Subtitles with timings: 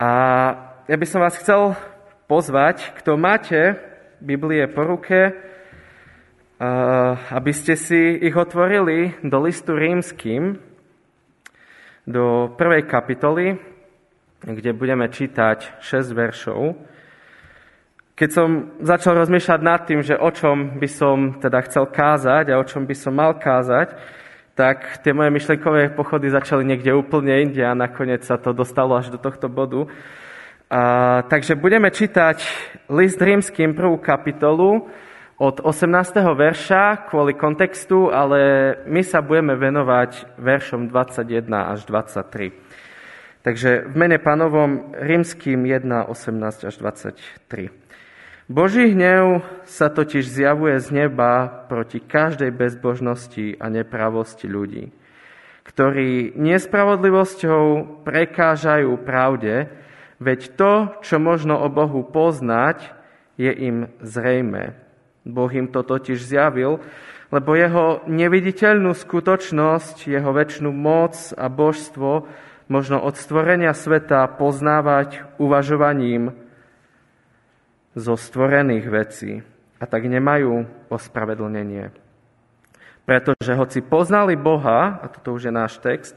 [0.00, 0.12] A
[0.88, 1.76] ja by som vás chcel
[2.24, 3.76] pozvať, kto máte
[4.16, 5.36] Biblie po ruke,
[7.28, 10.56] aby ste si ich otvorili do listu rímským,
[12.08, 13.60] do prvej kapitoly,
[14.40, 16.80] kde budeme čítať 6 veršov.
[18.16, 22.56] Keď som začal rozmýšľať nad tým, že o čom by som teda chcel kázať a
[22.56, 23.92] o čom by som mal kázať,
[24.60, 29.08] tak tie moje myšlenkové pochody začali niekde úplne inde a nakoniec sa to dostalo až
[29.08, 29.88] do tohto bodu.
[30.68, 32.44] A, takže budeme čítať
[32.92, 34.84] list rímským prvú kapitolu
[35.40, 36.12] od 18.
[36.36, 42.52] verša kvôli kontextu, ale my sa budeme venovať veršom 21 až 23.
[43.40, 47.79] Takže v mene pánovom rímským 1, 18 až 23.
[48.50, 54.90] Boží hnev sa totiž zjavuje z neba proti každej bezbožnosti a nepravosti ľudí,
[55.62, 59.70] ktorí nespravodlivosťou prekážajú pravde,
[60.18, 62.90] veď to, čo možno o Bohu poznať,
[63.38, 64.74] je im zrejme.
[65.22, 66.82] Boh im to totiž zjavil,
[67.30, 72.26] lebo jeho neviditeľnú skutočnosť, jeho väčšinu moc a božstvo
[72.66, 76.49] možno od stvorenia sveta poznávať uvažovaním
[77.94, 79.32] zo stvorených vecí
[79.80, 81.90] a tak nemajú ospravedlnenie.
[83.08, 86.14] Pretože hoci poznali Boha, a toto už je náš text,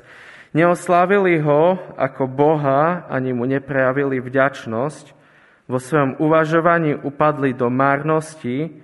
[0.53, 5.23] neoslávili ho ako Boha, ani mu neprejavili vďačnosť,
[5.63, 8.83] vo svojom uvažovaní upadli do márnosti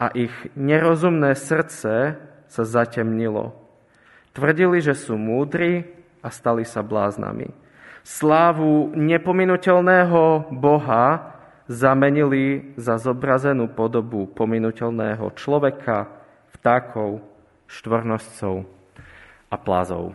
[0.00, 2.16] a ich nerozumné srdce
[2.48, 3.54] sa zatemnilo.
[4.34, 5.84] Tvrdili, že sú múdri
[6.24, 7.52] a stali sa bláznami.
[8.02, 11.33] Slávu nepominuteľného Boha
[11.70, 16.12] zamenili za zobrazenú podobu pominuteľného človeka,
[16.56, 17.24] vtákov,
[17.68, 18.68] štvornožcov
[19.48, 20.12] a plázov.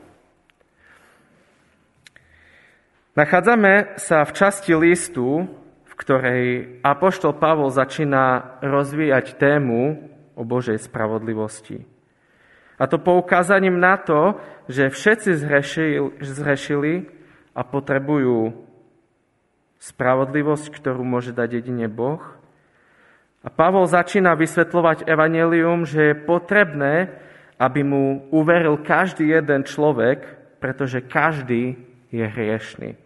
[3.17, 5.49] Nachádzame sa v časti listu,
[5.83, 6.43] v ktorej
[6.85, 9.99] Apoštol Pavol začína rozvíjať tému
[10.39, 11.83] o Božej spravodlivosti.
[12.79, 14.39] A to poukázaním na to,
[14.71, 16.93] že všetci zhrešili, zhrešili
[17.51, 18.68] a potrebujú
[19.79, 22.21] spravodlivosť, ktorú môže dať jedine Boh.
[23.39, 27.15] A Pavol začína vysvetľovať evanelium, že je potrebné,
[27.55, 30.23] aby mu uveril každý jeden človek,
[30.59, 31.79] pretože každý
[32.11, 32.99] je hriešný.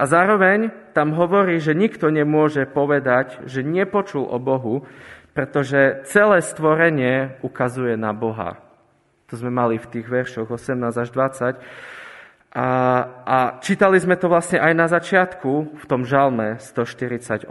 [0.00, 4.88] A zároveň tam hovorí, že nikto nemôže povedať, že nepočul o Bohu,
[5.36, 8.56] pretože celé stvorenie ukazuje na Boha.
[9.28, 11.60] To sme mali v tých veršoch 18 až 20.
[12.50, 12.66] A,
[13.22, 17.46] a čítali sme to vlastne aj na začiatku v tom žalme 148.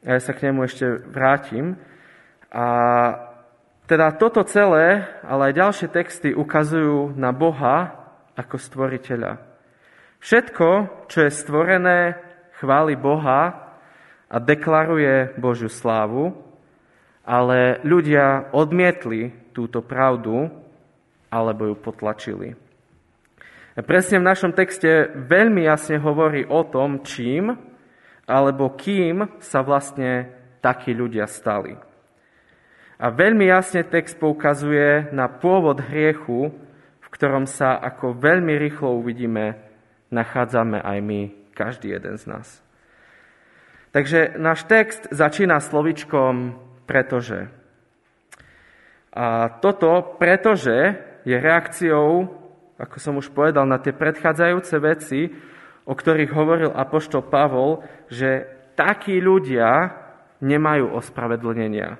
[0.00, 1.76] Ja sa k nemu ešte vrátim.
[2.48, 2.66] A
[3.84, 8.00] teda toto celé, ale aj ďalšie texty ukazujú na Boha
[8.32, 9.44] ako stvoriteľa.
[10.24, 10.68] Všetko,
[11.12, 12.16] čo je stvorené,
[12.64, 13.76] chváli Boha
[14.28, 16.32] a deklaruje Božiu slávu,
[17.28, 20.48] ale ľudia odmietli túto pravdu
[21.28, 22.56] alebo ju potlačili.
[23.78, 27.54] Presne v našom texte veľmi jasne hovorí o tom, čím
[28.28, 30.28] alebo kým sa vlastne
[30.60, 31.78] takí ľudia stali.
[32.98, 36.50] A veľmi jasne text poukazuje na pôvod hriechu,
[36.98, 39.56] v ktorom sa ako veľmi rýchlo uvidíme,
[40.10, 41.20] nachádzame aj my,
[41.54, 42.46] každý jeden z nás.
[43.94, 47.48] Takže náš text začína slovičkom pretože.
[49.14, 52.30] A toto pretože je reakciou,
[52.78, 55.20] ako som už povedal, na tie predchádzajúce veci,
[55.88, 58.46] o ktorých hovoril apoštol Pavol, že
[58.78, 59.90] takí ľudia
[60.38, 61.98] nemajú ospravedlnenia.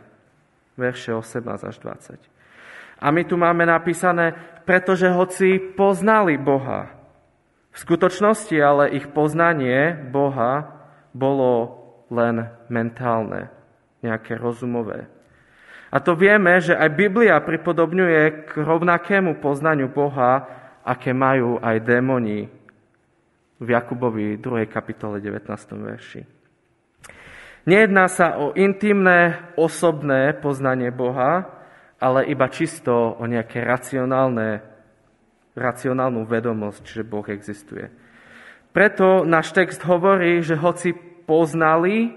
[0.79, 3.03] Verše 18 až 20.
[3.03, 6.99] A my tu máme napísané, pretože hoci poznali Boha,
[7.75, 10.67] v skutočnosti ale ich poznanie Boha
[11.15, 11.79] bolo
[12.11, 13.55] len mentálne,
[14.03, 15.07] nejaké rozumové.
[15.89, 20.45] A to vieme, že aj Biblia pripodobňuje k rovnakému poznaniu Boha,
[20.85, 22.49] aké majú aj démoni
[23.59, 24.69] v Jakubovi 2.
[24.69, 25.49] kapitole 19.
[25.81, 26.23] verši.
[27.69, 31.45] Nejedná sa o intimné, osobné poznanie Boha,
[32.01, 34.65] ale iba čisto o nejaké racionálne,
[35.53, 37.93] racionálnu vedomosť, že Boh existuje.
[38.73, 40.97] Preto náš text hovorí, že hoci
[41.29, 42.17] poznali,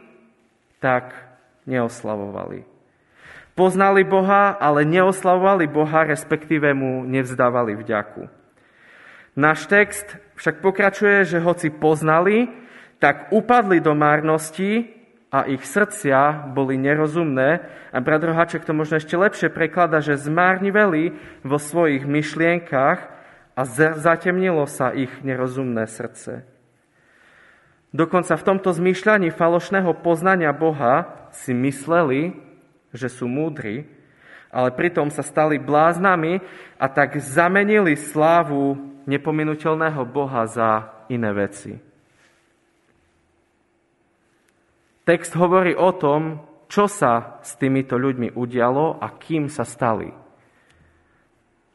[0.80, 1.12] tak
[1.68, 2.71] neoslavovali.
[3.62, 8.26] Poznali Boha, ale neoslavovali Boha, respektíve mu nevzdávali vďaku.
[9.38, 12.50] Náš text však pokračuje, že hoci poznali,
[12.98, 14.90] tak upadli do márnosti
[15.30, 17.62] a ich srdcia boli nerozumné.
[17.94, 21.14] A brat Rohaček to možno ešte lepšie preklada, že zmárniveli
[21.46, 23.22] vo svojich myšlienkach a
[23.52, 23.62] a
[23.94, 26.48] zatemnilo sa ich nerozumné srdce.
[27.92, 32.32] Dokonca v tomto zmýšľaní falošného poznania Boha si mysleli,
[32.92, 33.88] že sú múdri,
[34.52, 36.44] ale pritom sa stali bláznami
[36.76, 38.76] a tak zamenili slávu
[39.08, 41.80] nepominuteľného Boha za iné veci.
[45.02, 50.08] Text hovorí o tom, čo sa s týmito ľuďmi udialo a kým sa stali.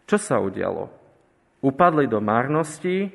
[0.06, 0.88] Čo sa udialo?
[1.60, 3.10] Upadli do márnosti,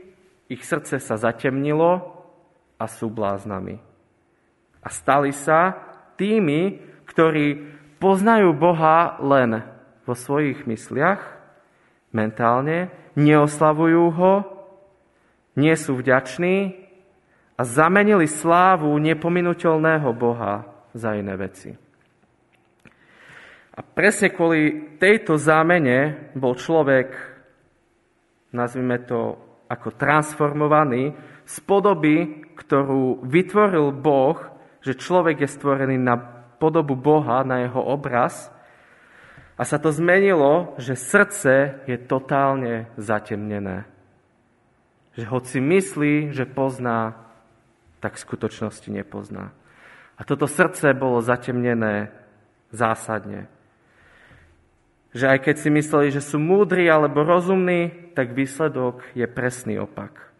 [0.51, 2.21] ich srdce sa zatemnilo
[2.75, 3.79] a sú bláznami.
[4.83, 5.77] A stali sa
[6.19, 9.61] tými, ktorí poznajú Boha len
[10.09, 11.21] vo svojich mysliach,
[12.09, 14.33] mentálne, neoslavujú ho,
[15.53, 16.81] nie sú vďační
[17.55, 20.65] a zamenili slávu nepominuteľného Boha
[20.97, 21.77] za iné veci.
[23.71, 27.13] A presne kvôli tejto zámene bol človek,
[28.51, 29.37] nazvime to
[29.71, 31.15] ako transformovaný,
[31.47, 34.39] z podoby, ktorú vytvoril Boh,
[34.83, 38.53] že človek je stvorený na podobu Boha, na jeho obraz,
[39.57, 43.85] a sa to zmenilo, že srdce je totálne zatemnené.
[45.13, 47.29] Že hoci myslí, že pozná,
[48.01, 49.53] tak v skutočnosti nepozná.
[50.17, 52.09] A toto srdce bolo zatemnené
[52.73, 53.45] zásadne.
[55.13, 60.30] Že aj keď si mysleli, že sú múdri alebo rozumní, tak výsledok je presný opak.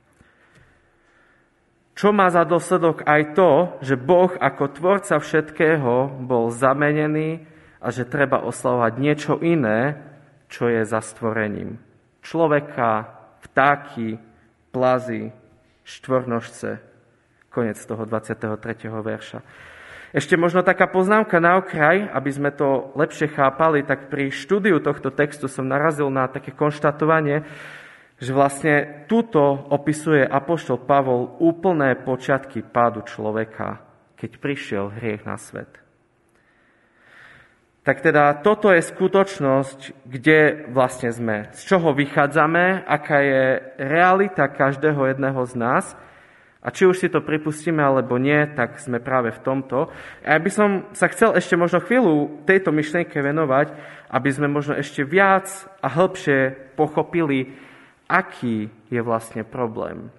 [2.02, 7.46] Čo má za dosledok aj to, že Boh ako tvorca všetkého bol zamenený
[7.78, 10.02] a že treba oslavovať niečo iné,
[10.50, 11.78] čo je za stvorením.
[12.26, 13.06] Človeka,
[13.46, 14.18] vtáky,
[14.74, 15.30] plazy,
[15.86, 16.82] štvornožce.
[17.54, 18.50] Konec toho 23.
[18.90, 19.46] verša.
[20.10, 25.14] Ešte možno taká poznámka na okraj, aby sme to lepšie chápali, tak pri štúdiu tohto
[25.14, 27.46] textu som narazil na také konštatovanie,
[28.22, 29.42] že vlastne túto
[29.74, 33.82] opisuje Apoštol Pavol úplné počiatky pádu človeka,
[34.14, 35.82] keď prišiel hriech na svet.
[37.82, 43.44] Tak teda toto je skutočnosť, kde vlastne sme, z čoho vychádzame, aká je
[43.82, 45.86] realita každého jedného z nás.
[46.62, 49.90] A či už si to pripustíme alebo nie, tak sme práve v tomto.
[50.22, 53.74] Ja by som sa chcel ešte možno chvíľu tejto myšlienke venovať,
[54.14, 55.50] aby sme možno ešte viac
[55.82, 57.58] a hĺbšie pochopili,
[58.12, 60.12] aký je vlastne problém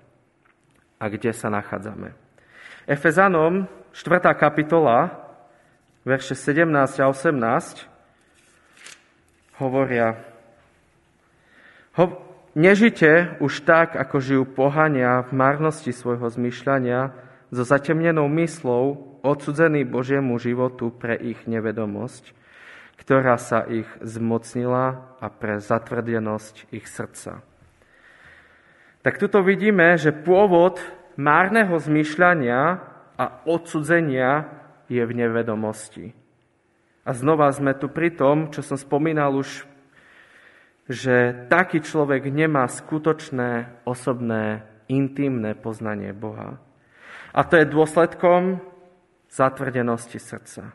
[0.97, 2.17] a kde sa nachádzame.
[2.89, 4.33] Efezanom 4.
[4.33, 5.13] kapitola,
[6.09, 7.85] verše 17 a 18
[9.61, 10.17] hovoria
[12.01, 17.17] ho, Nežite už tak, ako žijú pohania v márnosti svojho zmyšľania,
[17.49, 22.37] so zatemnenou myslou, odsudzení Božiemu životu pre ich nevedomosť,
[23.01, 27.41] ktorá sa ich zmocnila a pre zatvrdenosť ich srdca.
[29.03, 30.79] Tak tuto vidíme, že pôvod
[31.19, 32.79] márneho zmýšľania
[33.19, 34.47] a odsudzenia
[34.87, 36.15] je v nevedomosti.
[37.03, 39.67] A znova sme tu pri tom, čo som spomínal už,
[40.87, 46.63] že taký človek nemá skutočné, osobné, intimné poznanie Boha.
[47.35, 48.63] A to je dôsledkom
[49.27, 50.71] zatvrdenosti srdca.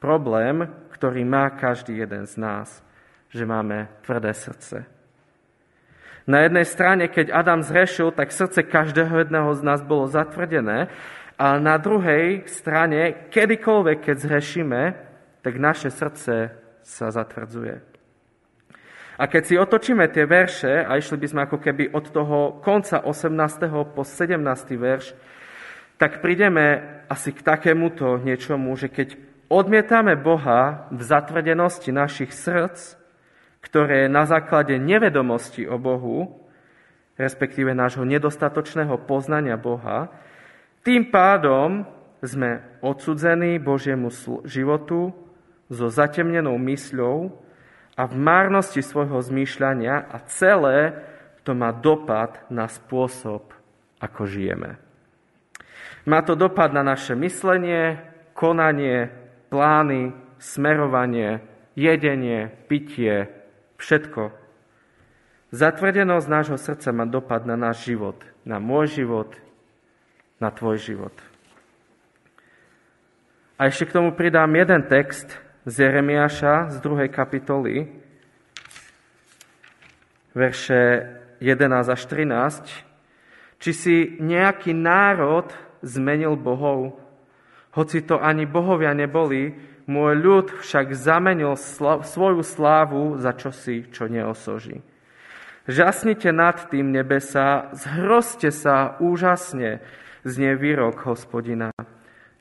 [0.00, 0.64] Problém,
[0.96, 2.80] ktorý má každý jeden z nás,
[3.28, 5.01] že máme tvrdé srdce.
[6.26, 10.86] Na jednej strane, keď Adam zrešil, tak srdce každého jedného z nás bolo zatvrdené,
[11.42, 14.82] a na druhej strane, kedykoľvek, keď zhrešíme,
[15.42, 16.54] tak naše srdce
[16.86, 17.82] sa zatvrdzuje.
[19.18, 23.02] A keď si otočíme tie verše, a išli by sme ako keby od toho konca
[23.02, 23.34] 18.
[23.90, 24.38] po 17.
[24.78, 25.18] verš,
[25.98, 29.18] tak prídeme asi k takémuto niečomu, že keď
[29.50, 33.01] odmietame Boha v zatvrdenosti našich srdc,
[33.62, 36.42] ktoré na základe nevedomosti o Bohu,
[37.16, 40.10] respektíve nášho nedostatočného poznania Boha,
[40.82, 41.86] tým pádom
[42.22, 44.10] sme odsudzení Božiemu
[44.42, 45.14] životu
[45.70, 47.30] so zatemnenou mysľou
[47.94, 50.94] a v márnosti svojho zmýšľania a celé
[51.46, 53.50] to má dopad na spôsob,
[53.98, 54.78] ako žijeme.
[56.06, 57.98] Má to dopad na naše myslenie,
[58.34, 59.10] konanie,
[59.50, 61.42] plány, smerovanie,
[61.78, 63.41] jedenie, pitie,
[63.82, 64.30] Všetko.
[65.50, 68.14] Zatvrdenosť nášho srdca má dopad na náš život,
[68.46, 69.34] na môj život,
[70.38, 71.12] na tvoj život.
[73.58, 75.34] A ešte k tomu pridám jeden text
[75.66, 77.10] z Jeremiáša z 2.
[77.10, 77.90] kapitoly,
[80.30, 80.80] verše
[81.42, 83.58] 11 až 13.
[83.58, 85.50] Či si nejaký národ
[85.82, 87.02] zmenil bohov,
[87.74, 91.60] hoci to ani bohovia neboli, môj ľud však zamenil
[92.00, 94.80] svoju slávu za čosi, čo neosoží.
[95.68, 99.84] Žasnite nad tým nebesa, zhroste sa úžasne,
[100.24, 101.70] znie výrok hospodina.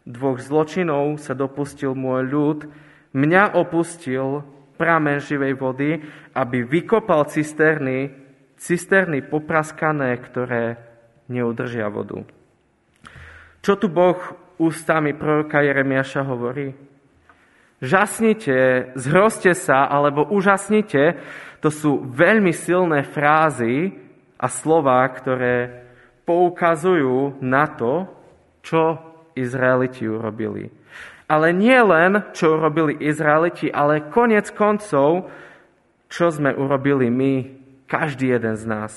[0.07, 2.59] Dvoch zločinov sa dopustil môj ľud,
[3.13, 4.41] mňa opustil
[4.81, 6.01] pramen živej vody,
[6.33, 8.09] aby vykopal cisterny,
[8.57, 10.81] cisterny popraskané, ktoré
[11.29, 12.25] neudržia vodu.
[13.61, 14.17] Čo tu Boh
[14.57, 16.73] ústami proroka Jeremiaša hovorí?
[17.81, 21.17] Žasnite, zhroste sa, alebo úžasnite,
[21.65, 23.97] to sú veľmi silné frázy
[24.37, 25.85] a slova, ktoré
[26.21, 28.05] poukazujú na to,
[28.61, 29.01] čo
[29.33, 30.69] Izraeliti urobili.
[31.25, 35.31] Ale nie len, čo urobili Izraeliti, ale konec koncov,
[36.11, 37.33] čo sme urobili my,
[37.89, 38.93] každý jeden z nás.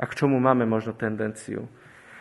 [0.00, 1.68] A k čomu máme možno tendenciu.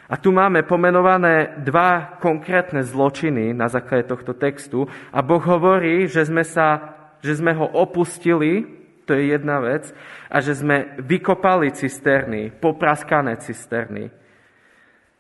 [0.10, 6.26] A tu máme pomenované dva konkrétne zločiny na základe tohto textu a Boh hovorí, že
[6.26, 8.64] sme sa že sme ho opustili,
[9.04, 9.92] to je jedna vec,
[10.32, 14.08] a že sme vykopali cisterny, popraskané cisterny.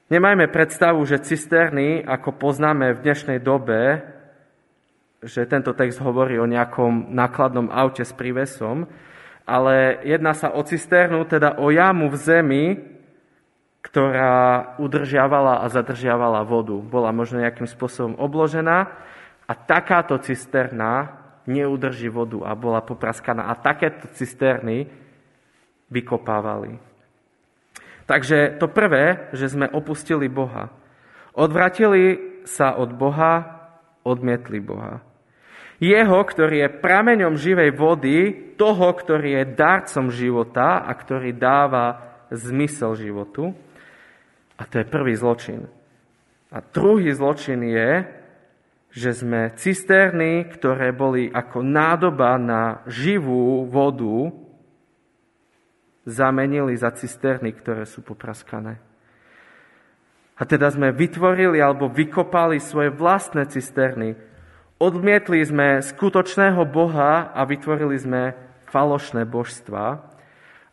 [0.09, 4.01] Nemajme predstavu, že cisterny, ako poznáme v dnešnej dobe,
[5.19, 8.87] že tento text hovorí o nejakom nákladnom aute s prívesom,
[9.43, 12.63] ale jedná sa o cisternu, teda o jamu v zemi,
[13.89, 16.77] ktorá udržiavala a zadržiavala vodu.
[16.77, 18.85] Bola možno nejakým spôsobom obložená
[19.49, 21.17] a takáto cisterna
[21.49, 23.49] neudrží vodu a bola popraskaná.
[23.49, 24.85] A takéto cisterny
[25.89, 26.77] vykopávali.
[28.05, 30.69] Takže to prvé, že sme opustili Boha.
[31.33, 33.65] Odvratili sa od Boha,
[34.05, 35.01] odmietli Boha.
[35.81, 38.17] Jeho, ktorý je prameňom živej vody,
[38.53, 43.55] toho, ktorý je darcom života a ktorý dáva zmysel životu.
[44.59, 45.71] A to je prvý zločin.
[46.51, 48.03] A druhý zločin je,
[48.89, 54.33] že sme cisterny, ktoré boli ako nádoba na živú vodu,
[56.09, 58.81] zamenili za cisterny, ktoré sú popraskané.
[60.39, 64.17] A teda sme vytvorili alebo vykopali svoje vlastné cisterny.
[64.79, 68.33] Odmietli sme skutočného Boha a vytvorili sme
[68.71, 70.01] falošné božstva,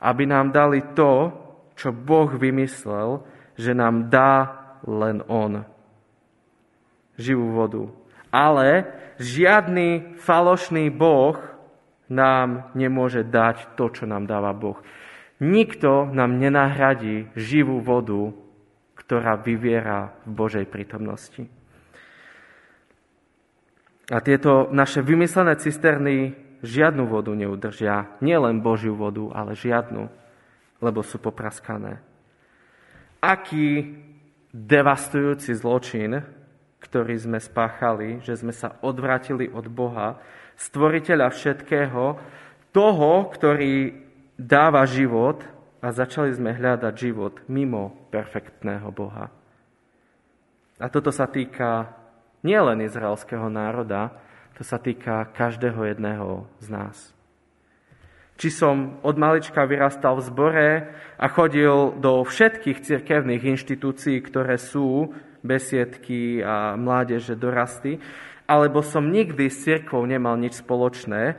[0.01, 1.35] aby nám dali to,
[1.75, 5.65] čo Boh vymyslel, že nám dá len On.
[7.17, 7.85] Živú vodu,
[8.29, 8.85] ale
[9.17, 11.41] žiadny falošný Boh
[12.07, 14.79] nám nemôže dať to, čo nám dáva Boh.
[15.43, 18.33] Nikto nám nenahradí živú vodu,
[18.97, 21.49] ktorá vyviera v Božej prítomnosti.
[24.07, 28.07] A tieto naše vymyslené cisterny žiadnu vodu neudržia.
[28.23, 30.07] Nielen Božiu vodu, ale žiadnu,
[30.79, 32.06] lebo sú popraskané.
[33.21, 33.97] Aký
[34.53, 36.37] devastujúci zločin
[36.87, 40.23] ktorý sme spáchali, že sme sa odvratili od Boha,
[40.55, 42.05] stvoriteľa všetkého,
[42.71, 43.91] toho, ktorý
[44.39, 45.43] dáva život
[45.83, 49.33] a začali sme hľadať život mimo perfektného Boha.
[50.77, 51.91] A toto sa týka
[52.45, 54.13] nielen izraelského národa,
[54.55, 57.16] to sa týka každého jedného z nás.
[58.37, 60.69] Či som od malička vyrastal v zbore
[61.17, 67.97] a chodil do všetkých cirkevných inštitúcií, ktoré sú besiedky a mládeže dorasty,
[68.45, 71.35] alebo som nikdy s cirkvou nemal nič spoločné,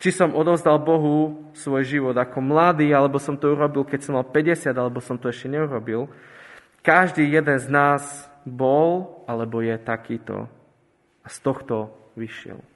[0.00, 4.24] či som odovzdal Bohu svoj život ako mladý, alebo som to urobil, keď som mal
[4.24, 6.08] 50, alebo som to ešte neurobil.
[6.80, 10.48] Každý jeden z nás bol, alebo je takýto.
[11.20, 12.69] A z tohto vyšiel.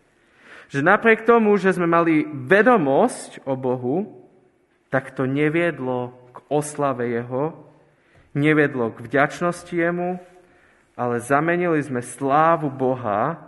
[0.74, 4.26] Že napriek tomu, že sme mali vedomosť o Bohu,
[4.90, 7.54] tak to neviedlo k oslave Jeho,
[8.34, 10.18] neviedlo k vďačnosti Jemu,
[10.98, 13.38] ale zamenili sme slávu Boha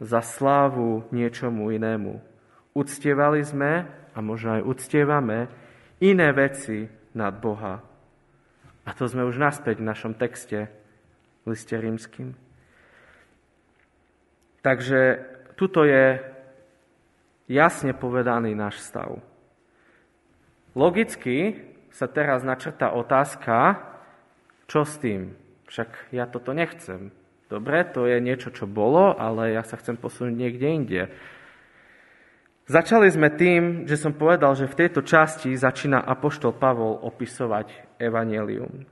[0.00, 2.24] za slávu niečomu inému.
[2.72, 3.84] Uctievali sme,
[4.16, 5.52] a možno aj uctievame,
[6.00, 7.84] iné veci nad Boha.
[8.88, 10.72] A to sme už naspäť v našom texte
[11.44, 12.32] v liste rímským.
[14.64, 15.20] Takže
[15.60, 16.32] tuto je
[17.50, 19.20] jasne povedaný náš stav.
[20.74, 21.60] Logicky
[21.94, 23.78] sa teraz načrta otázka,
[24.66, 25.38] čo s tým?
[25.70, 27.14] Však ja toto nechcem.
[27.46, 31.02] Dobre, to je niečo, čo bolo, ale ja sa chcem posunúť niekde inde.
[32.64, 38.88] Začali sme tým, že som povedal, že v tejto časti začína Apoštol Pavol opisovať evanelium.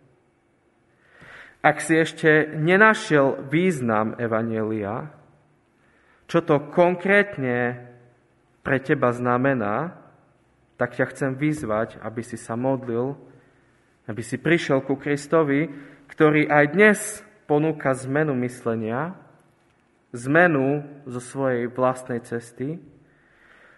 [1.64, 5.08] Ak si ešte nenašiel význam evanelia,
[6.28, 7.91] čo to konkrétne
[8.62, 9.98] pre teba znamená,
[10.78, 13.14] tak ťa chcem vyzvať, aby si sa modlil,
[14.06, 15.70] aby si prišiel ku Kristovi,
[16.10, 16.98] ktorý aj dnes
[17.46, 19.14] ponúka zmenu myslenia,
[20.14, 22.82] zmenu zo svojej vlastnej cesty,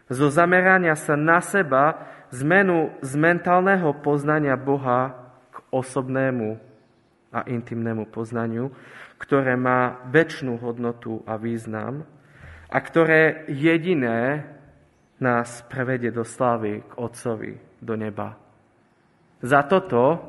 [0.08, 5.16] zo zamerania sa na seba, zmenu z mentálneho poznania Boha
[5.48, 6.60] k osobnému
[7.32, 8.68] a intimnému poznaniu,
[9.16, 12.04] ktoré má väčšinu hodnotu a význam
[12.68, 14.44] a ktoré jediné
[15.24, 18.36] nás prevedie do slávy k Otcovi, do neba.
[19.40, 20.20] Za toto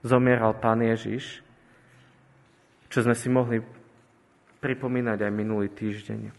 [0.00, 1.44] zomieral Pán Ježiš,
[2.88, 3.60] čo sme si mohli
[4.64, 6.32] pripomínať aj minulý týždeň.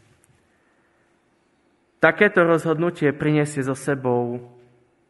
[2.01, 4.41] Takéto rozhodnutie priniesie so sebou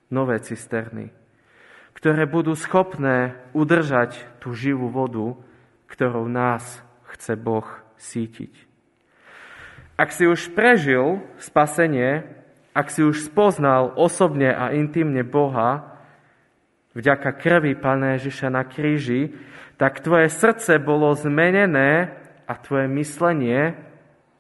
[0.08, 1.12] nové cisterny,
[1.96, 5.36] ktoré budú schopné udržať tú živú vodu,
[5.92, 6.64] ktorou nás
[7.16, 7.68] chce Boh
[8.00, 8.54] sítiť.
[9.98, 12.37] Ak si už prežil spasenie,
[12.78, 15.98] ak si už spoznal osobne a intimne Boha,
[16.94, 19.34] vďaka krvi Pána Ježiša na kríži,
[19.82, 22.14] tak tvoje srdce bolo zmenené
[22.46, 23.74] a tvoje myslenie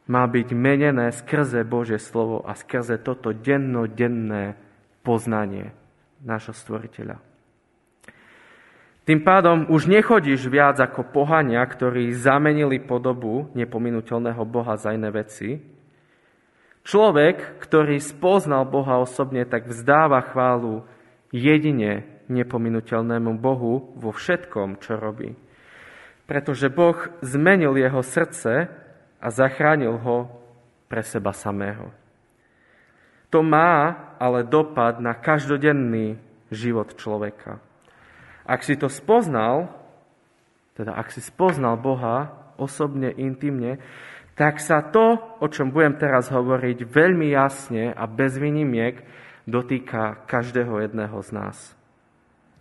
[0.05, 4.53] má byť menené skrze Božie slovo a skrze toto dennodenné
[5.01, 5.73] poznanie
[6.21, 7.17] nášho stvoriteľa.
[9.07, 15.76] Tým pádom už nechodíš viac ako pohania, ktorí zamenili podobu nepominuteľného Boha za iné veci.
[16.87, 20.87] Človek, ktorý spoznal Boha osobne, tak vzdáva chválu
[21.35, 25.35] jedine nepominuteľnému Bohu vo všetkom, čo robí.
[26.23, 28.71] Pretože Boh zmenil jeho srdce
[29.19, 30.31] a zachránil ho
[30.87, 31.91] pre seba samého.
[33.35, 36.15] To má ale dopad na každodenný
[36.47, 37.59] život človeka.
[38.47, 39.67] Ak si to spoznal,
[40.79, 43.83] teda ak si spoznal Boha osobne, intimne,
[44.37, 49.01] tak sa to, o čom budem teraz hovoriť, veľmi jasne a bez výnimiek
[49.49, 51.57] dotýka každého jedného z nás.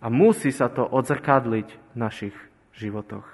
[0.01, 2.35] A musí sa to odzrkadliť v našich
[2.73, 3.25] životoch.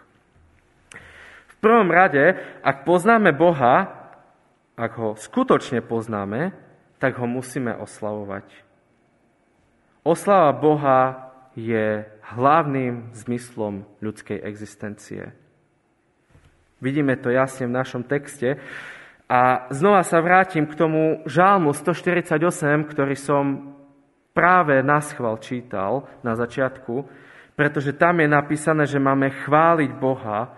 [1.48, 3.88] V prvom rade, ak poznáme Boha,
[4.76, 6.52] ak ho skutočne poznáme,
[7.00, 8.48] tak ho musíme oslavovať.
[10.04, 12.04] Oslava Boha je
[12.36, 15.32] hlavným zmyslom ľudskej existencie.
[16.83, 18.59] Vidíme to jasne v našom texte.
[19.31, 22.43] A znova sa vrátim k tomu žálmu 148,
[22.91, 23.72] ktorý som
[24.35, 27.07] práve na schval čítal na začiatku,
[27.55, 30.51] pretože tam je napísané, že máme chváliť Boha.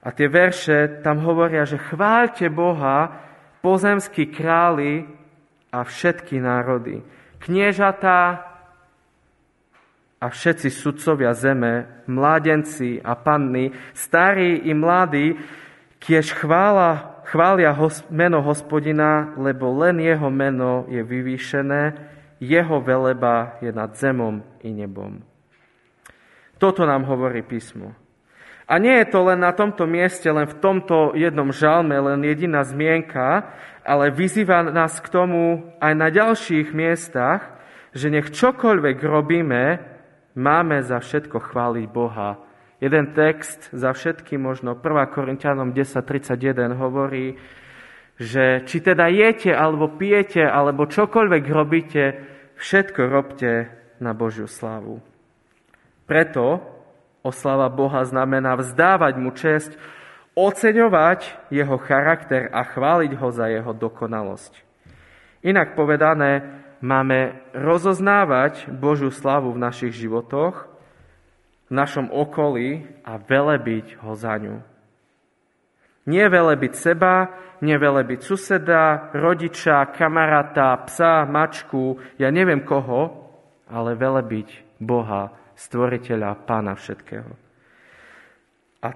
[0.00, 3.10] A tie verše tam hovoria, že chváľte Boha,
[3.58, 5.10] pozemskí králi
[5.74, 7.02] a všetky národy.
[7.42, 8.49] Kniežatá,
[10.20, 15.32] a všetci sudcovia zeme, mládenci a panny, starí i mladí,
[15.96, 17.72] kiež chvála, chvália
[18.12, 21.82] meno hospodina, lebo len jeho meno je vyvýšené,
[22.36, 25.24] jeho veleba je nad zemom i nebom.
[26.60, 27.96] Toto nám hovorí písmo.
[28.70, 32.62] A nie je to len na tomto mieste, len v tomto jednom žalme, len jediná
[32.62, 33.50] zmienka,
[33.82, 37.56] ale vyzýva nás k tomu aj na ďalších miestach,
[37.90, 39.89] že nech čokoľvek robíme,
[40.34, 42.38] máme za všetko chváliť Boha.
[42.80, 45.12] Jeden text za všetky, možno 1.
[45.12, 47.36] Korintianom 10.31 hovorí,
[48.20, 52.04] že či teda jete, alebo pijete, alebo čokoľvek robíte,
[52.60, 53.52] všetko robte
[54.00, 55.00] na Božiu slávu.
[56.08, 56.60] Preto
[57.20, 59.72] oslava Boha znamená vzdávať mu čest,
[60.36, 64.52] oceňovať jeho charakter a chváliť ho za jeho dokonalosť.
[65.44, 70.68] Inak povedané, máme rozoznávať Božiu slavu v našich životoch,
[71.68, 74.58] v našom okolí a velebiť ho za ňu.
[76.08, 83.30] Nie velebiť seba, nie velebiť suseda, rodiča, kamaráta, psa, mačku, ja neviem koho,
[83.68, 87.30] ale velebiť Boha, stvoriteľa, pána všetkého.
[88.80, 88.88] A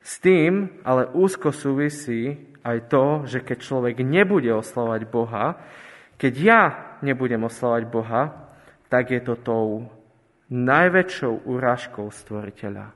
[0.00, 5.60] s tým ale úzko súvisí aj to, že keď človek nebude oslovať Boha,
[6.18, 6.62] keď ja
[7.00, 8.50] nebudem oslavať Boha,
[8.90, 9.86] tak je to tou
[10.50, 12.90] najväčšou úražkou stvoriteľa.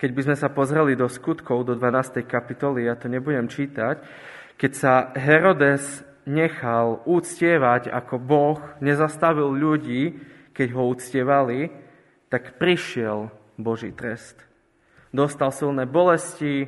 [0.00, 2.24] Keď by sme sa pozreli do skutkov, do 12.
[2.24, 4.00] kapitoly, ja to nebudem čítať,
[4.56, 10.16] keď sa Herodes nechal úctievať ako Boh, nezastavil ľudí,
[10.56, 11.68] keď ho úctievali,
[12.32, 13.28] tak prišiel
[13.60, 14.40] Boží trest.
[15.12, 16.64] Dostal silné bolesti,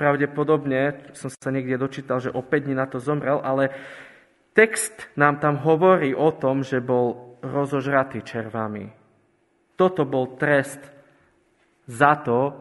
[0.00, 3.68] Pravdepodobne som sa niekde dočítal, že o 5 dní na to zomrel, ale
[4.56, 8.88] text nám tam hovorí o tom, že bol rozožratý červami.
[9.76, 10.80] Toto bol trest
[11.84, 12.56] za to,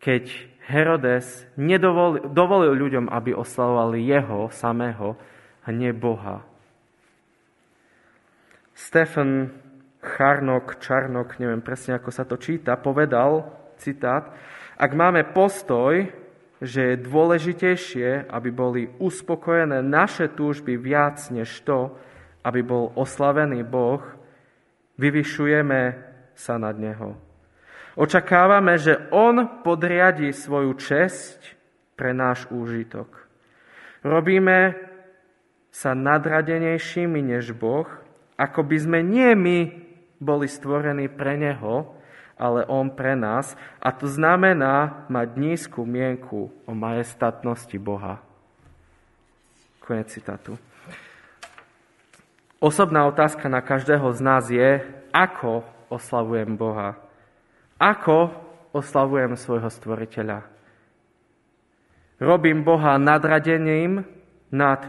[0.00, 0.24] keď
[0.64, 5.20] Herodes nedovolil, dovolil ľuďom, aby oslavovali jeho samého
[5.64, 6.48] a nie Boha.
[8.72, 9.52] Stefan
[10.00, 14.32] Charnok, Čarnok, neviem presne, ako sa to číta, povedal, citát,
[14.80, 16.23] ak máme postoj,
[16.62, 21.94] že je dôležitejšie, aby boli uspokojené naše túžby viac než to,
[22.44, 24.04] aby bol oslavený Boh,
[25.00, 25.80] vyvyšujeme
[26.36, 27.18] sa nad Neho.
[27.94, 31.38] Očakávame, že On podriadi svoju česť
[31.94, 33.06] pre náš úžitok.
[34.02, 34.74] Robíme
[35.70, 37.86] sa nadradenejšími než Boh,
[38.34, 39.58] ako by sme nie my
[40.18, 41.94] boli stvorení pre Neho,
[42.38, 43.54] ale On pre nás.
[43.78, 48.22] A to znamená mať nízku mienku o majestatnosti Boha.
[49.84, 50.58] Konec citátu.
[52.58, 54.80] Osobná otázka na každého z nás je,
[55.12, 56.96] ako oslavujem Boha.
[57.76, 58.32] Ako
[58.72, 60.48] oslavujem svojho stvoriteľa.
[62.18, 64.08] Robím Boha nadradením
[64.48, 64.80] nad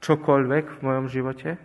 [0.00, 1.58] čokoľvek v mojom živote?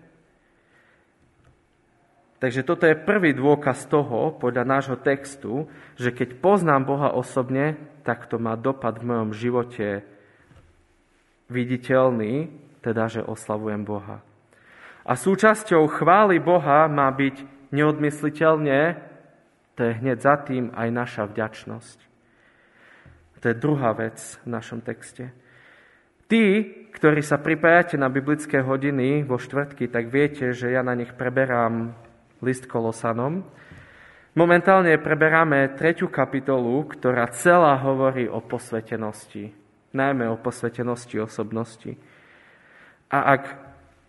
[2.42, 8.26] Takže toto je prvý dôkaz toho, podľa nášho textu, že keď poznám Boha osobne, tak
[8.26, 10.02] to má dopad v mojom živote
[11.54, 12.50] viditeľný,
[12.82, 14.26] teda že oslavujem Boha.
[15.06, 18.98] A súčasťou chvály Boha má byť neodmysliteľne,
[19.78, 21.98] to je hneď za tým aj naša vďačnosť.
[23.42, 25.30] To je druhá vec v našom texte.
[26.26, 31.14] Tí, ktorí sa pripájate na biblické hodiny vo štvrtky, tak viete, že ja na nich
[31.14, 31.94] preberám
[32.42, 33.46] list Kolosanom.
[34.32, 39.52] Momentálne preberáme tretiu kapitolu, ktorá celá hovorí o posvetenosti,
[39.92, 42.00] najmä o posvetenosti osobnosti.
[43.12, 43.44] A ak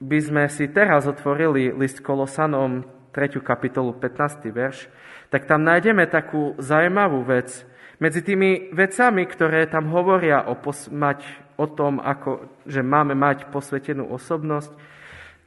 [0.02, 4.46] by sme si teraz otvorili list Kolosanom, tretiu kapitolu, 15.
[4.50, 4.88] verš,
[5.28, 7.66] tak tam nájdeme takú zaujímavú vec.
[8.02, 11.22] Medzi tými vecami, ktoré tam hovoria o, pos- mať,
[11.54, 14.74] o tom, ako, že máme mať posvetenú osobnosť,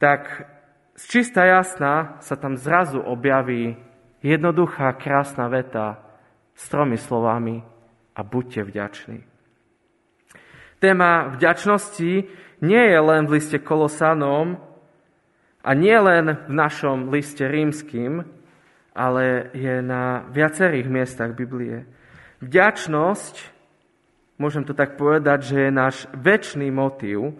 [0.00, 0.48] tak
[0.96, 3.76] z čista jasná sa tam zrazu objaví
[4.24, 6.00] jednoduchá, krásna veta
[6.56, 7.60] s tromi slovami
[8.16, 9.20] a buďte vďační.
[10.80, 12.12] Téma vďačnosti
[12.64, 14.56] nie je len v liste Kolosanom
[15.60, 18.24] a nie len v našom liste rímským,
[18.96, 21.84] ale je na viacerých miestach Biblie.
[22.40, 23.34] Vďačnosť,
[24.40, 27.36] môžem to tak povedať, že je náš väčší motív,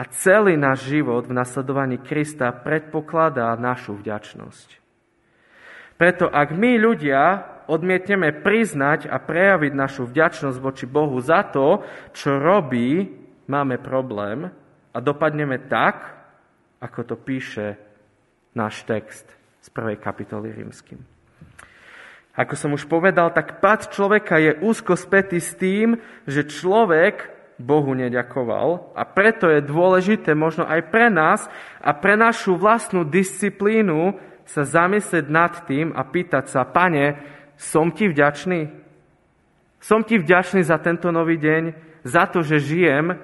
[0.00, 4.80] a celý náš život v nasledovaní Krista predpokladá našu vďačnosť.
[6.00, 11.84] Preto ak my ľudia odmietneme priznať a prejaviť našu vďačnosť voči Bohu za to,
[12.16, 13.12] čo robí,
[13.44, 14.48] máme problém
[14.88, 16.16] a dopadneme tak,
[16.80, 17.76] ako to píše
[18.56, 19.28] náš text
[19.60, 20.96] z prvej kapitoly rímským.
[22.40, 27.92] Ako som už povedal, tak pad človeka je úzko spätý s tým, že človek Bohu
[27.92, 28.96] neďakoval.
[28.96, 31.44] A preto je dôležité možno aj pre nás
[31.78, 34.16] a pre našu vlastnú disciplínu
[34.48, 37.20] sa zamyslieť nad tým a pýtať sa, pane,
[37.60, 38.72] som ti vďačný?
[39.78, 41.62] Som ti vďačný za tento nový deň,
[42.02, 43.14] za to, že žijem,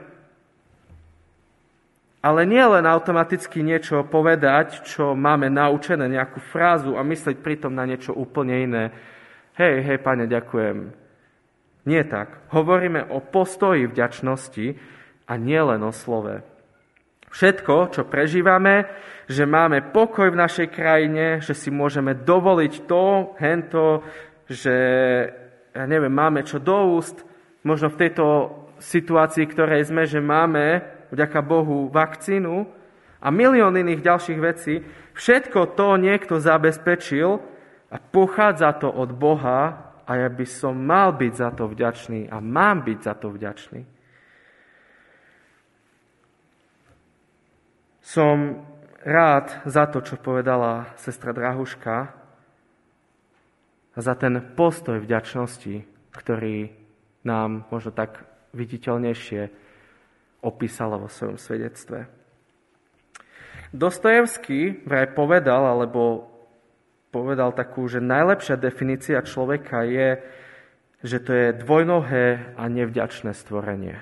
[2.21, 7.87] ale nie len automaticky niečo povedať, čo máme naučené, nejakú frázu a myslieť pritom na
[7.87, 8.85] niečo úplne iné.
[9.57, 11.06] Hej, hej, pane, ďakujem
[11.87, 12.51] nie tak.
[12.51, 14.77] Hovoríme o postoji vďačnosti
[15.31, 16.43] a nie len o slove.
[17.31, 18.91] Všetko, čo prežívame,
[19.27, 24.03] že máme pokoj v našej krajine, že si môžeme dovoliť to, hento,
[24.47, 24.75] že
[25.75, 27.27] ja neviem, máme čo do úst,
[27.67, 28.27] možno v tejto
[28.79, 32.67] situácii, ktorej sme, že máme, vďaka Bohu, vakcínu
[33.21, 34.75] a milión iných ďalších vecí,
[35.15, 37.43] všetko to niekto zabezpečil
[37.91, 42.39] a pochádza to od Boha a ja by som mal byť za to vďačný a
[42.39, 43.83] mám byť za to vďačný.
[48.07, 48.63] Som
[49.03, 51.97] rád za to, čo povedala sestra Drahuška
[53.99, 55.83] za ten postoj vďačnosti,
[56.15, 56.71] ktorý
[57.27, 58.23] nám možno tak
[58.55, 59.51] viditeľnejšie
[60.47, 62.07] opísala vo svojom svedectve.
[63.75, 66.31] Dostojevský vraj povedal, alebo
[67.17, 70.21] povedal takú, že najlepšia definícia človeka je,
[71.01, 73.97] že to je dvojnohé a nevďačné stvorenie.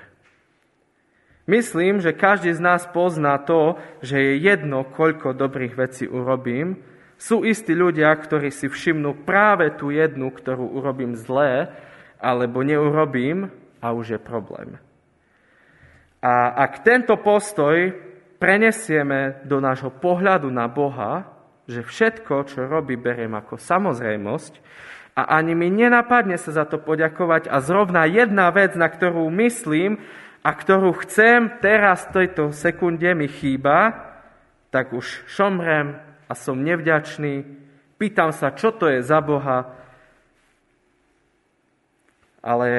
[1.47, 6.81] Myslím, že každý z nás pozná to, že je jedno, koľko dobrých vecí urobím.
[7.15, 11.71] Sú istí ľudia, ktorí si všimnú práve tú jednu, ktorú urobím zlé,
[12.19, 14.75] alebo neurobím a už je problém.
[16.25, 17.93] A ak tento postoj
[18.41, 21.34] prenesieme do nášho pohľadu na Boha,
[21.65, 24.53] že všetko, čo robí, beriem ako samozrejmosť
[25.15, 29.97] a ani mi nenapadne sa za to poďakovať a zrovna jedna vec, na ktorú myslím
[30.45, 33.95] a ktorú chcem teraz v tejto sekunde mi chýba,
[34.69, 35.97] tak už šomrem
[36.29, 37.47] a som nevďačný,
[37.97, 39.71] pýtam sa, čo to je za Boha,
[42.45, 42.69] ale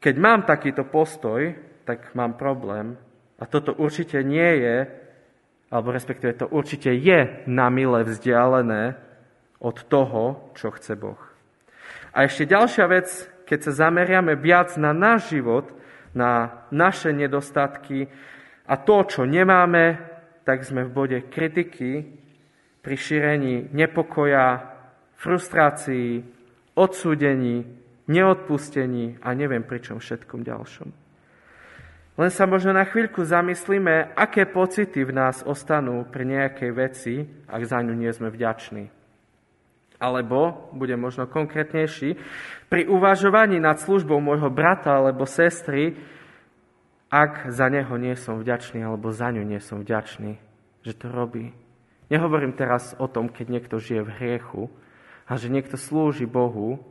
[0.00, 1.52] keď mám takýto postoj,
[1.84, 2.96] tak mám problém.
[3.36, 4.76] A toto určite nie je
[5.68, 8.96] alebo respektíve to určite je na mile vzdialené
[9.60, 11.20] od toho, čo chce Boh.
[12.16, 13.08] A ešte ďalšia vec,
[13.44, 15.68] keď sa zameriame viac na náš život,
[16.16, 18.08] na naše nedostatky
[18.64, 20.00] a to, čo nemáme,
[20.48, 22.16] tak sme v bode kritiky
[22.80, 24.72] pri šírení nepokoja,
[25.20, 26.24] frustrácií,
[26.72, 27.68] odsúdení,
[28.08, 31.07] neodpustení a neviem pri čom všetkom ďalšom.
[32.18, 37.14] Len sa možno na chvíľku zamyslíme, aké pocity v nás ostanú pri nejakej veci,
[37.46, 38.90] ak za ňu nie sme vďační.
[40.02, 42.18] Alebo, bude možno konkrétnejší,
[42.66, 45.94] pri uvažovaní nad službou môjho brata alebo sestry,
[47.06, 50.42] ak za neho nie som vďačný alebo za ňu nie som vďačný,
[50.82, 51.54] že to robí.
[52.10, 54.62] Nehovorím teraz o tom, keď niekto žije v hriechu
[55.30, 56.82] a že niekto slúži Bohu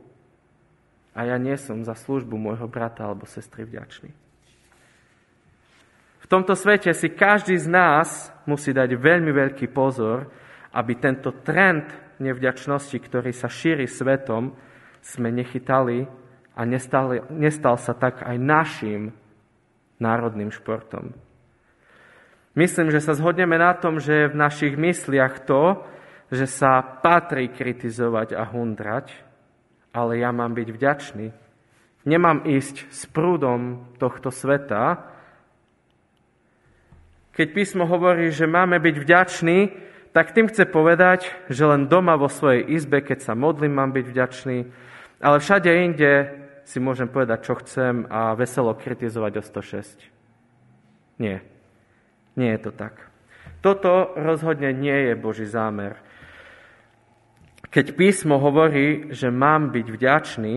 [1.12, 4.27] a ja nie som za službu môjho brata alebo sestry vďačný.
[6.28, 10.28] Tomto svete si každý z nás musí dať veľmi veľký pozor,
[10.76, 11.88] aby tento trend
[12.20, 14.52] nevďačnosti, ktorý sa šíri svetom,
[15.00, 16.04] sme nechytali
[16.52, 19.16] a nestal, nestal sa tak aj našim
[19.96, 21.16] národným športom.
[22.52, 25.80] Myslím, že sa zhodneme na tom, že je v našich mysliach to,
[26.28, 29.14] že sa patrí kritizovať a hundrať,
[29.96, 31.26] ale ja mám byť vďačný.
[32.04, 35.16] Nemám ísť s prúdom tohto sveta,
[37.38, 39.58] keď písmo hovorí, že máme byť vďační,
[40.10, 44.06] tak tým chce povedať, že len doma vo svojej izbe, keď sa modlím, mám byť
[44.10, 44.58] vďačný,
[45.22, 46.34] ale všade inde
[46.66, 51.22] si môžem povedať, čo chcem a veselo kritizovať o 106.
[51.22, 51.38] Nie.
[52.34, 53.06] Nie je to tak.
[53.62, 55.94] Toto rozhodne nie je Boží zámer.
[57.70, 60.56] Keď písmo hovorí, že mám byť vďačný,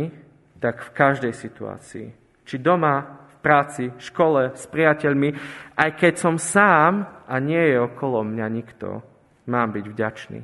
[0.58, 2.08] tak v každej situácii.
[2.41, 5.34] Či doma, práci, škole, s priateľmi,
[5.75, 9.01] aj keď som sám a nie je okolo mňa nikto,
[9.49, 10.39] mám byť vďačný.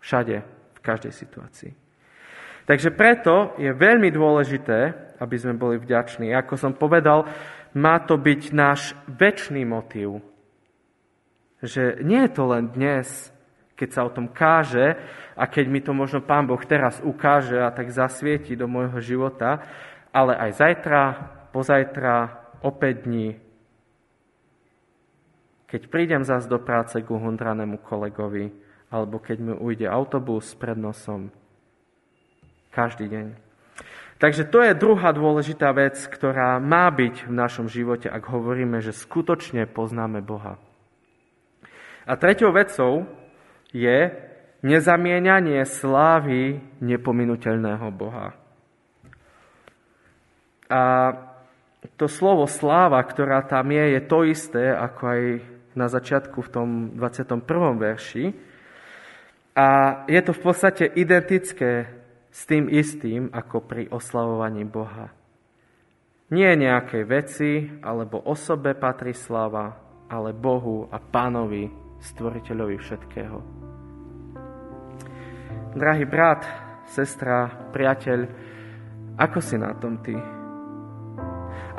[0.00, 0.36] Všade,
[0.74, 1.72] v každej situácii.
[2.64, 4.78] Takže preto je veľmi dôležité,
[5.20, 6.32] aby sme boli vďační.
[6.32, 7.26] Ako som povedal,
[7.76, 10.22] má to byť náš väčší motív.
[11.60, 13.34] Že nie je to len dnes,
[13.76, 14.96] keď sa o tom káže
[15.36, 19.60] a keď mi to možno Pán Boh teraz ukáže a tak zasvieti do môjho života,
[20.12, 21.02] ale aj zajtra,
[21.52, 23.40] pozajtra, o 5 dní.
[25.70, 28.50] Keď prídem zás do práce ku hundranému kolegovi,
[28.90, 31.30] alebo keď mi ujde autobus pred nosom.
[32.74, 33.26] Každý deň.
[34.20, 38.92] Takže to je druhá dôležitá vec, ktorá má byť v našom živote, ak hovoríme, že
[38.92, 40.60] skutočne poznáme Boha.
[42.04, 43.08] A treťou vecou
[43.72, 44.12] je
[44.60, 48.36] nezamienanie slávy nepominuteľného Boha.
[50.68, 50.82] A
[51.96, 55.22] to slovo sláva, ktorá tam je, je to isté, ako aj
[55.72, 57.40] na začiatku v tom 21.
[57.80, 58.24] verši.
[59.56, 59.68] A
[60.08, 61.88] je to v podstate identické
[62.30, 65.10] s tým istým, ako pri oslavovaní Boha.
[66.30, 69.74] Nie nejakej veci alebo osobe patrí sláva,
[70.06, 71.66] ale Bohu a Pánovi,
[72.00, 73.38] stvoriteľovi všetkého.
[75.74, 76.42] Drahý brat,
[76.86, 78.18] sestra, priateľ,
[79.18, 80.39] ako si na tom ty?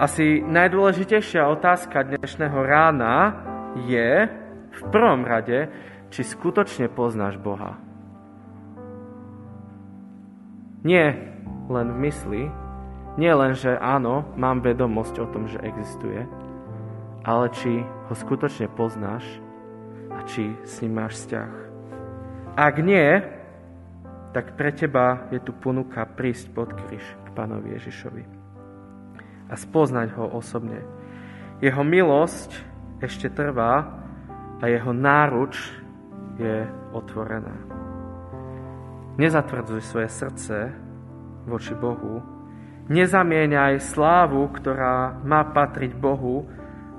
[0.02, 3.38] Asi najdôležitejšia otázka dnešného rána
[3.86, 4.26] je
[4.74, 5.70] v prvom rade,
[6.10, 7.78] či skutočne poznáš Boha.
[10.82, 11.38] Nie
[11.70, 12.50] len v mysli,
[13.22, 16.26] nie len, že áno, mám vedomosť o tom, že existuje,
[17.22, 19.22] ale či ho skutočne poznáš
[20.10, 21.54] a či s ním máš vzťah.
[22.58, 23.22] Ak nie,
[24.34, 28.41] tak pre teba je tu ponuka prísť pod kríž k pánovi Ježišovi
[29.52, 30.80] a spoznať ho osobne.
[31.60, 32.56] Jeho milosť
[33.04, 34.02] ešte trvá
[34.58, 35.60] a jeho náruč
[36.40, 37.54] je otvorená.
[39.20, 40.72] Nezatvrdzuj svoje srdce
[41.46, 42.24] voči Bohu.
[42.88, 46.48] Nezamieňaj slávu, ktorá má patriť Bohu,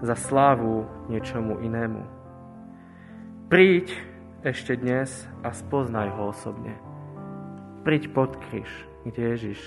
[0.02, 2.02] za slávu niečomu inému.
[3.46, 3.94] Príď
[4.42, 6.74] ešte dnes a spoznaj ho osobne.
[7.86, 8.66] Príď pod kríž,
[9.06, 9.60] kde Ježiš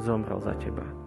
[0.00, 1.05] zomrel za teba.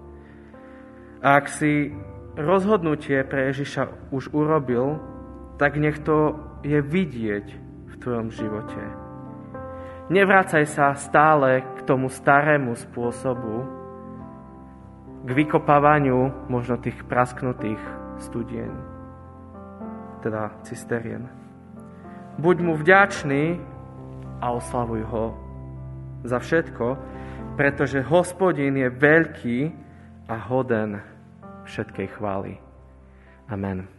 [1.20, 1.92] Ak si
[2.40, 5.04] rozhodnutie pre Ježiša už urobil,
[5.60, 7.48] tak nech to je vidieť
[7.92, 8.80] v tvojom živote.
[10.08, 13.68] Nevrácaj sa stále k tomu starému spôsobu,
[15.28, 17.84] k vykopávaniu možno tých prasknutých
[18.24, 18.72] studien,
[20.24, 21.28] teda cisterien.
[22.40, 23.60] Buď mu vďačný
[24.40, 25.36] a oslavuj ho
[26.24, 26.96] za všetko,
[27.60, 29.60] pretože hospodin je veľký
[30.30, 31.02] a hoden
[31.66, 32.62] všetkej chvály.
[33.50, 33.99] Amen.